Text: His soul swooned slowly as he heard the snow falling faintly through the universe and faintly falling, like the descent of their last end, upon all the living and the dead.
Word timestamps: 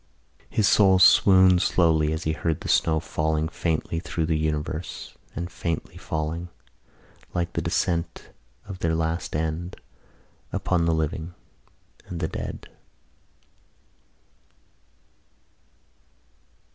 His 0.49 0.67
soul 0.67 0.97
swooned 0.97 1.61
slowly 1.61 2.11
as 2.11 2.23
he 2.23 2.31
heard 2.33 2.61
the 2.61 2.67
snow 2.67 2.99
falling 2.99 3.47
faintly 3.47 3.99
through 3.99 4.25
the 4.25 4.35
universe 4.35 5.13
and 5.35 5.51
faintly 5.51 5.95
falling, 5.95 6.49
like 7.35 7.53
the 7.53 7.61
descent 7.61 8.31
of 8.65 8.79
their 8.79 8.95
last 8.95 9.35
end, 9.35 9.75
upon 10.51 10.79
all 10.81 10.85
the 10.87 10.95
living 10.95 11.35
and 12.07 12.19
the 12.19 12.27
dead. 12.27 12.67